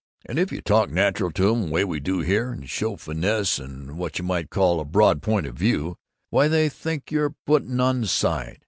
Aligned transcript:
And 0.25 0.39
if 0.39 0.51
you 0.51 0.61
talk 0.61 0.89
natural 0.89 1.29
to 1.33 1.51
'em, 1.53 1.69
way 1.69 1.83
we 1.85 1.99
do 1.99 2.21
here, 2.21 2.51
and 2.51 2.67
show 2.67 2.95
finesse 2.95 3.59
and 3.59 3.99
what 3.99 4.17
you 4.17 4.25
might 4.25 4.49
call 4.49 4.79
a 4.79 4.83
broad 4.83 5.21
point 5.21 5.45
of 5.45 5.53
view, 5.55 5.95
why, 6.31 6.47
they 6.47 6.69
think 6.69 7.11
you're 7.11 7.35
putting 7.45 7.79
on 7.79 8.05
side. 8.05 8.57